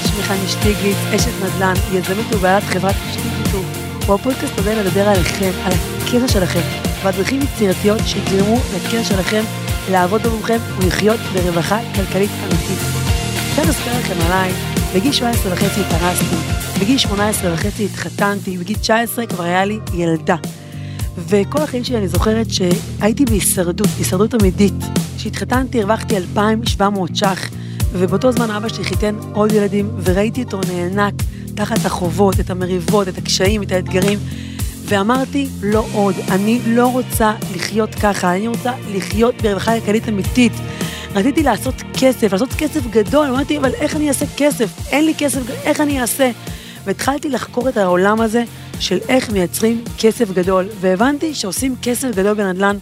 שמי 0.00 0.22
חני 0.22 0.48
שטיגליץ, 0.48 0.96
אשת 1.14 1.32
נדל"ן, 1.44 1.74
יזמית 1.92 2.34
ובעלת 2.34 2.62
חברת 2.62 2.94
שטיגליטור. 3.12 3.64
הוא 4.06 4.14
הפודקאסט 4.14 4.58
הזה 4.58 4.82
לדבר 4.82 5.08
עליכם, 5.08 5.50
על 5.64 5.72
הקשר 5.72 6.26
שלכם, 6.26 6.60
והדרכים 7.02 7.40
יצירתיות 7.42 8.00
שיגרמו 8.06 8.60
לקשר 8.76 9.02
שלכם 9.02 9.42
לעבוד 9.90 10.26
עבורכם 10.26 10.58
ולחיות 10.78 11.20
ברווחה 11.32 11.78
כלכלית 11.94 12.30
אמיתית. 12.42 12.78
אפשר 13.50 13.62
לספר 13.62 13.98
לכם 13.98 14.26
עליי, 14.26 14.52
בגיל 14.94 15.12
17 15.12 15.52
וחצי 15.52 15.80
התארסתי, 15.80 16.36
בגיל 16.80 16.98
18 16.98 17.54
וחצי 17.54 17.84
התחתנתי, 17.84 18.58
בגיל 18.58 18.76
19 18.76 19.26
כבר 19.26 19.44
היה 19.44 19.64
לי 19.64 19.78
ילדה. 19.94 20.36
וכל 21.28 21.62
החיים 21.62 21.84
שלי 21.84 21.96
אני 21.96 22.08
זוכרת 22.08 22.46
שהייתי 22.50 23.24
בהישרדות, 23.24 23.88
הישרדות 23.98 24.34
אמיתית. 24.34 24.74
כשהתחתנתי 25.16 25.80
הרווחתי 25.80 26.16
2,700 26.16 27.16
ש"ח, 27.16 27.48
ובאותו 27.92 28.32
זמן 28.32 28.50
אבא 28.50 28.68
שלי 28.68 28.84
חיתן 28.84 29.14
עוד 29.32 29.52
ילדים, 29.52 29.90
וראיתי 30.04 30.42
אותו 30.42 30.60
נאנק 30.72 31.14
תחת 31.54 31.84
החובות, 31.86 32.40
את 32.40 32.50
המריבות, 32.50 33.08
את 33.08 33.18
הקשיים, 33.18 33.62
את 33.62 33.72
האתגרים, 33.72 34.18
ואמרתי, 34.84 35.48
לא 35.62 35.84
עוד, 35.92 36.14
אני 36.30 36.60
לא 36.66 36.86
רוצה 36.86 37.34
לחיות 37.56 37.94
ככה, 37.94 38.36
אני 38.36 38.48
רוצה 38.48 38.72
לחיות 38.94 39.42
ברווחה 39.42 39.80
כלכלית 39.80 40.08
אמיתית. 40.08 40.52
רציתי 41.14 41.42
לעשות 41.42 41.74
כסף, 42.00 42.32
לעשות 42.32 42.52
כסף 42.58 42.86
גדול, 42.90 43.26
אמרתי, 43.26 43.58
אבל 43.58 43.74
איך 43.74 43.96
אני 43.96 44.08
אעשה 44.08 44.26
כסף? 44.36 44.70
אין 44.90 45.04
לי 45.04 45.14
כסף, 45.18 45.40
איך 45.64 45.80
אני 45.80 46.00
אעשה? 46.00 46.30
והתחלתי 46.84 47.28
לחקור 47.28 47.68
את 47.68 47.76
העולם 47.76 48.20
הזה 48.20 48.44
של 48.80 48.98
איך 49.08 49.30
מייצרים 49.30 49.84
כסף 49.98 50.30
גדול, 50.30 50.68
והבנתי 50.80 51.34
שעושים 51.34 51.74
כסף 51.82 52.10
גדול 52.14 52.34
בנדל"ן, 52.34 52.76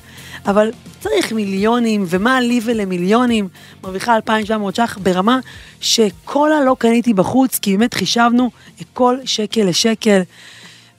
אבל 0.47 0.71
צריך 1.01 1.33
מיליונים, 1.33 2.05
ומה 2.09 2.41
לי 2.41 2.61
ולמיליונים, 2.65 3.49
מרוויחה 3.85 4.17
2,700 4.17 4.77
ש"ח 4.77 4.99
ברמה 5.03 5.39
שקולה 5.81 6.65
לא 6.65 6.77
קניתי 6.79 7.15
בחוץ, 7.15 7.59
כי 7.59 7.77
באמת 7.77 7.95
חישבנו 7.95 8.51
כל 8.93 9.17
שקל 9.25 9.63
לשקל. 9.65 10.21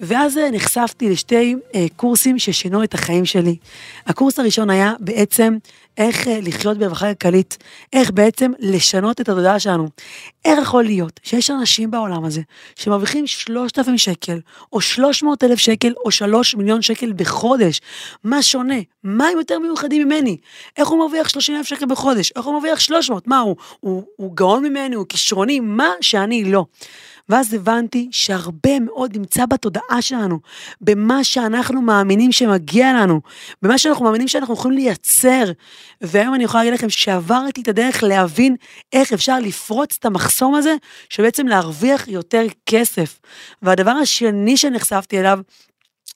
ואז 0.01 0.39
נחשפתי 0.51 1.09
לשתי 1.09 1.55
אה, 1.75 1.85
קורסים 1.95 2.39
ששינו 2.39 2.83
את 2.83 2.93
החיים 2.93 3.25
שלי. 3.25 3.55
הקורס 4.07 4.39
הראשון 4.39 4.69
היה 4.69 4.93
בעצם 4.99 5.57
איך 5.97 6.27
אה, 6.27 6.39
לחיות 6.41 6.77
ברווחה 6.77 7.13
כלכלית, 7.13 7.57
איך 7.93 8.11
בעצם 8.11 8.51
לשנות 8.59 9.21
את 9.21 9.29
התודעה 9.29 9.59
שלנו. 9.59 9.87
איך 10.45 10.59
יכול 10.61 10.83
להיות 10.83 11.19
שיש 11.23 11.51
אנשים 11.51 11.91
בעולם 11.91 12.25
הזה 12.25 12.41
שמרוויחים 12.75 13.27
3,000 13.27 13.97
שקל, 13.97 14.39
או 14.73 14.81
300 14.81 15.43
אלף 15.43 15.59
שקל, 15.59 15.93
או 16.05 16.11
3 16.11 16.55
מיליון 16.55 16.81
שקל 16.81 17.13
בחודש? 17.15 17.81
מה 18.23 18.41
שונה? 18.41 18.79
מה 19.03 19.27
הם 19.27 19.37
יותר 19.37 19.59
מיוחדים 19.59 20.07
ממני? 20.07 20.37
איך 20.77 20.87
הוא 20.87 20.99
מרוויח 20.99 21.29
30 21.29 21.55
אלף 21.55 21.67
שקל 21.67 21.85
בחודש? 21.85 22.31
איך 22.35 22.45
הוא 22.45 22.53
מרוויח 22.53 22.79
300? 22.79 23.27
מה 23.27 23.39
הוא? 23.39 23.55
הוא, 23.79 24.03
הוא 24.15 24.35
גאון 24.35 24.63
ממני? 24.63 24.95
הוא 24.95 25.05
כישרוני? 25.09 25.59
מה 25.59 25.89
שאני 26.01 26.43
לא. 26.43 26.65
ואז 27.29 27.53
הבנתי 27.53 28.07
שהרבה 28.11 28.79
מאוד 28.79 29.17
נמצא 29.17 29.45
בתודעה 29.45 30.01
שלנו, 30.01 30.39
במה 30.81 31.23
שאנחנו 31.23 31.81
מאמינים 31.81 32.31
שמגיע 32.31 32.93
לנו, 32.93 33.21
במה 33.61 33.77
שאנחנו 33.77 34.05
מאמינים 34.05 34.27
שאנחנו 34.27 34.53
יכולים 34.53 34.77
לייצר. 34.77 35.43
והיום 36.01 36.35
אני 36.35 36.43
יכולה 36.43 36.63
להגיד 36.63 36.79
לכם 36.79 36.89
שעברתי 36.89 37.61
את 37.61 37.67
הדרך 37.67 38.03
להבין 38.03 38.55
איך 38.93 39.13
אפשר 39.13 39.39
לפרוץ 39.39 39.95
את 39.99 40.05
המחסום 40.05 40.55
הזה, 40.55 40.75
שבעצם 41.09 41.47
להרוויח 41.47 42.07
יותר 42.07 42.43
כסף. 42.65 43.19
והדבר 43.61 43.91
השני 43.91 44.57
שנחשפתי 44.57 45.19
אליו, 45.19 45.39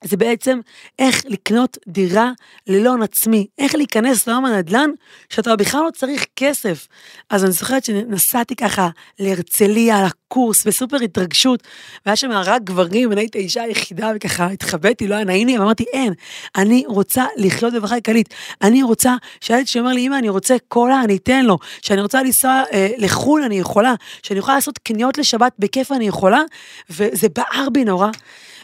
זה 0.03 0.17
בעצם 0.17 0.59
איך 0.99 1.21
לקנות 1.25 1.77
דירה 1.87 2.31
ללא 2.67 2.89
הון 2.89 3.01
עצמי, 3.01 3.47
איך 3.57 3.75
להיכנס 3.75 4.27
לעולם 4.27 4.45
הנדל"ן 4.45 4.89
שאתה 5.29 5.55
בכלל 5.55 5.81
לא 5.85 5.91
צריך 5.91 6.25
כסף. 6.35 6.87
אז 7.29 7.43
אני 7.43 7.51
זוכרת 7.51 7.85
שנסעתי 7.85 8.55
ככה 8.55 8.89
להרצליה, 9.19 10.05
לקורס, 10.05 10.67
בסופר 10.67 10.97
התרגשות, 10.97 11.63
והיה 12.05 12.15
שם 12.15 12.31
רק 12.31 12.63
גברים, 12.63 13.09
ואני 13.09 13.21
הייתי 13.21 13.37
האישה 13.37 13.63
היחידה, 13.63 14.11
וככה 14.15 14.47
התחבאתי, 14.47 15.07
לא 15.07 15.15
היה 15.15 15.23
נעים 15.23 15.47
לי, 15.47 15.59
ואמרתי, 15.59 15.83
אין, 15.93 16.13
אני 16.55 16.83
רוצה 16.87 17.25
לחיות 17.37 17.73
בברכה 17.73 17.95
כלכלית, 17.95 18.33
אני 18.61 18.83
רוצה 18.83 19.15
שהילד 19.41 19.67
שאומר 19.67 19.91
לי, 19.91 20.07
אמא, 20.07 20.17
אני 20.17 20.29
רוצה 20.29 20.55
קולה, 20.67 21.01
אני 21.03 21.15
אתן 21.15 21.45
לו, 21.45 21.57
שאני 21.81 22.01
רוצה 22.01 22.23
לנסוע 22.23 22.63
אה, 22.73 22.89
לחו"ל, 22.97 23.43
אני 23.43 23.59
יכולה, 23.59 23.93
שאני 24.23 24.39
יכולה 24.39 24.55
לעשות 24.55 24.77
קניות 24.77 25.17
לשבת 25.17 25.53
בכיף, 25.59 25.91
אני 25.91 26.07
יכולה, 26.07 26.41
וזה 26.89 27.27
בער 27.29 27.69
בי 27.69 27.85
נורא. 27.85 28.09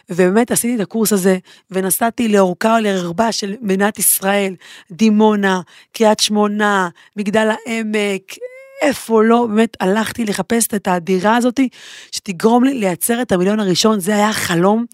ובאמת 0.10 0.52
עשיתי 0.52 0.76
את 0.76 0.80
הקורס 0.80 1.14
הזה, 1.14 1.38
ונסעתי 1.72 2.28
לאורכה 2.28 2.78
ולרבה 2.80 3.32
של 3.32 3.56
מדינת 3.62 4.00
ישראל, 4.00 4.56
דימונה, 4.92 5.62
קריית 5.92 6.20
שמונה, 6.20 6.90
מגדל 7.16 7.50
העמק, 7.50 8.34
איפה 8.82 9.24
לא, 9.24 9.48
באמת 9.50 9.78
הלכתי 9.80 10.26
לחפש 10.26 10.68
את 10.68 10.88
הדירה 10.88 11.36
הזאתי, 11.36 11.70
שתגרום 12.12 12.64
לי 12.64 12.74
לייצר 12.74 13.22
את 13.22 13.32
המיליון 13.32 13.60
הראשון, 13.60 14.00
זה 14.00 14.16
היה 14.16 14.30
החלום. 14.30 14.86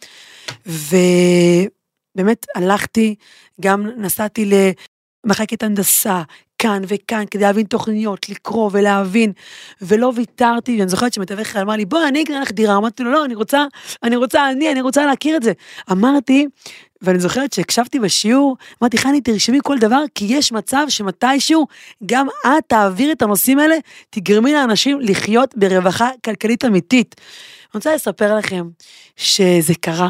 ובאמת 0.65 2.45
הלכתי, 2.55 3.15
גם 3.61 3.87
נסעתי 3.97 4.49
למחלקת 5.25 5.63
הנדסה, 5.63 6.21
כאן 6.63 6.81
וכאן 6.87 7.23
כדי 7.31 7.43
להבין 7.43 7.65
תוכניות, 7.65 8.29
לקרוא 8.29 8.69
ולהבין, 8.73 9.31
ולא 9.81 10.11
ויתרתי, 10.15 10.77
ואני 10.79 10.89
זוכרת 10.89 11.13
שמתווך 11.13 11.55
אמר 11.55 11.73
לי, 11.73 11.85
בואי, 11.85 12.07
אני 12.07 12.23
אקנה 12.23 12.39
לך 12.39 12.51
דירה, 12.51 12.77
אמרתי 12.77 13.03
לו, 13.03 13.11
לא, 13.11 13.25
אני 13.25 13.35
רוצה, 13.35 13.65
אני 14.03 14.15
רוצה, 14.15 14.51
אני, 14.51 14.71
אני 14.71 14.81
רוצה 14.81 15.05
להכיר 15.05 15.35
את 15.35 15.43
זה. 15.43 15.51
אמרתי, 15.91 16.47
ואני 17.01 17.19
זוכרת 17.19 17.53
שהקשבתי 17.53 17.99
בשיעור, 17.99 18.57
אמרתי, 18.81 18.97
חני, 18.97 19.21
תרשמי 19.21 19.59
כל 19.63 19.77
דבר, 19.79 20.03
כי 20.15 20.25
יש 20.25 20.51
מצב 20.51 20.85
שמתישהו 20.89 21.67
גם 22.05 22.27
את 22.27 22.63
תעביר 22.67 23.11
את 23.11 23.21
הנושאים 23.21 23.59
האלה, 23.59 23.75
תגרמי 24.09 24.53
לאנשים 24.53 24.99
לחיות 25.01 25.53
ברווחה 25.57 26.09
כלכלית 26.25 26.65
אמיתית. 26.65 27.15
אני 27.73 27.77
רוצה 27.77 27.95
לספר 27.95 28.35
לכם 28.35 28.69
שזה 29.15 29.73
קרה. 29.81 30.09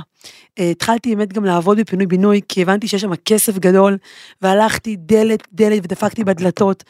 אה, 0.59 0.69
התחלתי 0.69 1.15
באמת 1.15 1.33
גם 1.33 1.45
לעבוד 1.45 1.79
בפינוי 1.79 2.07
בינוי, 2.07 2.41
כי 2.49 2.61
הבנתי 2.61 2.87
שיש 2.87 3.01
שם 3.01 3.15
כסף 3.15 3.57
גדול, 3.57 3.97
והלכתי 4.41 4.95
דלת 4.99 5.47
דלת 5.53 5.79
ודפקתי 5.83 6.23
בדלתות. 6.23 6.83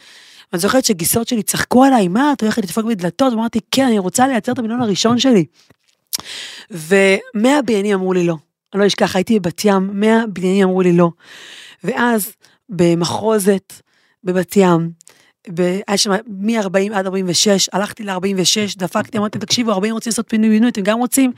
אני 0.53 0.59
זוכרת 0.59 0.85
שגיסות 0.85 1.27
שלי 1.27 1.43
צחקו 1.43 1.83
עליי, 1.83 2.07
מה, 2.07 2.33
את 2.33 2.41
הולכת 2.41 2.63
לדפוק 2.63 2.85
בדלתות? 2.85 3.33
אמרתי, 3.33 3.59
כן, 3.71 3.85
אני 3.85 3.99
רוצה 3.99 4.27
לייצר 4.27 4.51
את 4.51 4.59
המיליון 4.59 4.81
הראשון 4.81 5.19
שלי. 5.19 5.45
ומאה 6.71 7.61
בניינים 7.65 7.93
אמרו 7.93 8.13
לי 8.13 8.27
לא. 8.27 8.35
אני 8.73 8.81
לא 8.81 8.87
אשכח, 8.87 9.15
הייתי 9.15 9.39
בבת 9.39 9.65
ים, 9.65 9.89
מאה 9.93 10.27
בניינים 10.27 10.63
אמרו 10.63 10.81
לי 10.81 10.93
לא. 10.93 11.09
ואז 11.83 12.31
במחרוזת 12.69 13.73
בבת 14.23 14.57
ים, 14.57 14.91
היה 15.87 15.97
שם 15.97 16.11
מ-40 16.27 16.93
עד 16.93 17.05
46, 17.05 17.69
הלכתי 17.73 18.03
ל-46, 18.03 18.77
דפקתי, 18.77 19.17
אמרתי, 19.17 19.39
תקשיבו, 19.39 19.71
40 19.71 19.93
רוצים 19.93 20.09
לעשות 20.09 20.29
פינוי 20.29 20.49
בינוי, 20.49 20.69
אתם 20.69 20.81
גם 20.81 20.99
רוצים? 20.99 21.31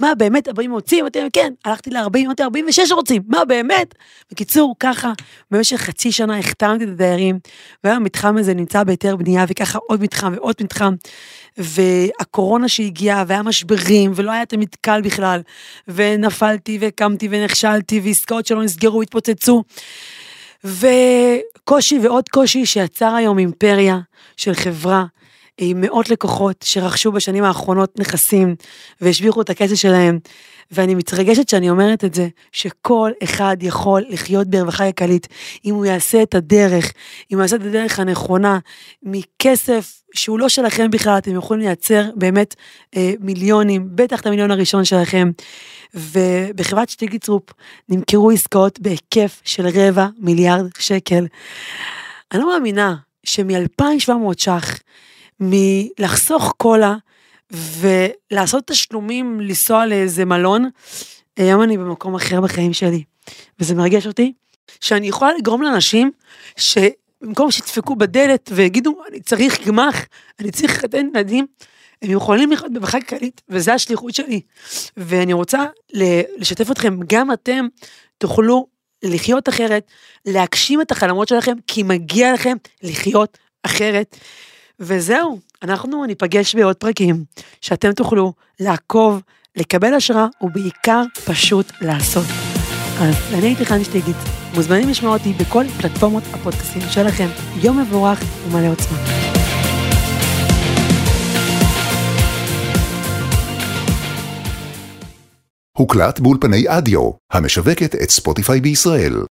מה 0.00 0.14
באמת 0.14 0.48
40 0.48 0.72
רוצים? 0.72 1.06
אתם 1.06 1.20
כן, 1.32 1.52
הלכתי 1.64 1.90
ל-40, 1.90 2.18
אמרתי 2.24 2.42
46 2.42 2.92
רוצים, 2.92 3.22
מה 3.26 3.44
באמת? 3.44 3.94
בקיצור, 4.32 4.74
ככה, 4.80 5.12
במשך 5.50 5.76
חצי 5.76 6.12
שנה 6.12 6.38
החתמתי 6.38 6.84
את 6.84 6.88
הדיירים, 6.88 7.38
והיום 7.84 7.96
המתחם 7.96 8.36
הזה 8.36 8.54
נמצא 8.54 8.84
בהיתר 8.84 9.16
בנייה, 9.16 9.44
וככה 9.48 9.78
עוד 9.78 10.02
מתחם 10.02 10.32
ועוד 10.36 10.54
מתחם, 10.60 10.94
והקורונה 11.58 12.68
שהגיעה, 12.68 13.24
והיה 13.26 13.42
משברים, 13.42 14.12
ולא 14.14 14.30
היה 14.30 14.46
תמיד 14.46 14.68
קל 14.80 15.00
בכלל, 15.00 15.40
ונפלתי 15.88 16.78
וקמתי 16.80 17.28
ונכשלתי, 17.30 18.00
ועסקאות 18.00 18.46
שלא 18.46 18.62
נסגרו, 18.62 19.02
התפוצצו. 19.02 19.62
וקושי 20.64 21.98
ועוד 21.98 22.28
קושי 22.28 22.66
שיצר 22.66 23.14
היום 23.14 23.38
אימפריה 23.38 23.98
של 24.36 24.54
חברה 24.54 25.04
מאות 25.74 26.10
לקוחות 26.10 26.56
שרכשו 26.64 27.12
בשנים 27.12 27.44
האחרונות 27.44 28.00
נכסים 28.00 28.54
והשביחו 29.00 29.42
את 29.42 29.50
הכסף 29.50 29.74
שלהם. 29.74 30.18
ואני 30.70 30.94
מתרגשת 30.94 31.48
שאני 31.48 31.70
אומרת 31.70 32.04
את 32.04 32.14
זה, 32.14 32.28
שכל 32.52 33.10
אחד 33.24 33.56
יכול 33.60 34.04
לחיות 34.08 34.48
ברווחה 34.48 34.92
כלכלית, 34.92 35.28
אם 35.64 35.74
הוא 35.74 35.86
יעשה 35.86 36.22
את 36.22 36.34
הדרך, 36.34 36.92
אם 37.32 37.36
הוא 37.36 37.42
יעשה 37.42 37.56
את 37.56 37.60
הדרך 37.60 37.98
הנכונה, 37.98 38.58
מכסף 39.02 40.02
שהוא 40.14 40.38
לא 40.38 40.48
שלכם 40.48 40.90
בכלל, 40.90 41.18
אתם 41.18 41.34
יכולים 41.34 41.62
לייצר 41.62 42.04
באמת 42.14 42.54
אה, 42.96 43.12
מיליונים, 43.20 43.88
בטח 43.94 44.20
את 44.20 44.26
המיליון 44.26 44.50
הראשון 44.50 44.84
שלכם. 44.84 45.30
ובחברת 45.94 46.88
שטיגליצרופ 46.88 47.42
נמכרו 47.88 48.30
עסקאות 48.30 48.80
בהיקף 48.80 49.40
של 49.44 49.66
רבע 49.66 50.06
מיליארד 50.18 50.66
שקל. 50.78 51.26
אני 52.32 52.40
לא 52.40 52.52
מאמינה 52.52 52.96
שמ-2,700 53.24 54.12
ש"ח 54.38 54.78
מלחסוך 55.40 56.54
קולה 56.56 56.96
ולעשות 57.52 58.66
תשלומים 58.66 59.40
לנסוע 59.40 59.86
לאיזה 59.86 60.24
מלון, 60.24 60.70
היום 61.36 61.62
אני 61.62 61.78
במקום 61.78 62.14
אחר 62.14 62.40
בחיים 62.40 62.72
שלי. 62.72 63.04
וזה 63.58 63.74
מרגש 63.74 64.06
אותי 64.06 64.32
שאני 64.80 65.08
יכולה 65.08 65.32
לגרום 65.38 65.62
לאנשים 65.62 66.10
שבמקום 66.56 67.50
שידפקו 67.50 67.96
בדלת 67.96 68.50
ויגידו 68.54 69.02
אני 69.08 69.20
צריך 69.20 69.66
גמח, 69.66 70.06
אני 70.40 70.50
צריך 70.50 70.72
לחתן 70.72 71.06
ילדים, 71.14 71.46
הם 72.02 72.10
יכולים 72.10 72.52
לחיות 72.52 72.72
בברכה 72.72 73.00
כלכלית, 73.00 73.40
וזו 73.48 73.72
השליחות 73.72 74.14
שלי. 74.14 74.40
ואני 74.96 75.32
רוצה 75.32 75.66
לשתף 76.38 76.70
אתכם, 76.70 76.98
גם 77.06 77.32
אתם 77.32 77.66
תוכלו 78.18 78.66
לחיות 79.02 79.48
אחרת, 79.48 79.90
להגשים 80.26 80.80
את 80.80 80.90
החלומות 80.90 81.28
שלכם, 81.28 81.56
כי 81.66 81.82
מגיע 81.82 82.32
לכם 82.32 82.56
לחיות 82.82 83.38
אחרת. 83.62 84.16
וזהו, 84.80 85.38
אנחנו 85.62 86.04
ניפגש 86.04 86.54
בעוד 86.54 86.76
פרקים, 86.76 87.24
שאתם 87.60 87.92
תוכלו 87.92 88.32
לעקוב, 88.60 89.22
לקבל 89.56 89.94
השראה, 89.94 90.26
ובעיקר 90.42 91.02
פשוט 91.26 91.66
לעשות. 91.80 92.26
אז 93.00 93.14
אני 93.34 93.46
הייתי 93.46 93.66
חני 93.66 93.84
שטיגית, 93.84 94.16
מוזמנים 94.54 94.88
לשמוע 94.88 95.16
אותי 95.16 95.32
בכל 95.32 95.64
פלטפורמות 95.80 96.22
הפודקאסים 96.32 96.82
שלכם. 96.90 97.26
יום 97.62 97.80
מבורך 97.80 98.22
ומלא 98.46 98.72
עוצמה. 98.72 98.98
הוקלט 105.76 106.20
באולפני 106.20 106.64
אדיו, 106.68 107.10
המשווקת 107.32 107.94
את 107.94 108.10
ספוטיפיי 108.10 108.60
בישראל. 108.60 109.24